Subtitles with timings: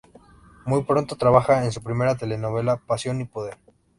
[0.65, 3.59] Muy pronto trabaja en su primera telenovela "Pasión y poder".